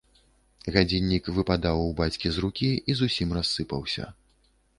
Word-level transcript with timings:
Гадзіннік 0.75 1.29
выпадаў 1.35 1.81
у 1.81 1.91
бацькі 1.99 2.27
з 2.39 2.45
рукі 2.47 2.71
і 2.79 2.91
зусім 3.03 3.37
рассыпаўся. 3.41 4.09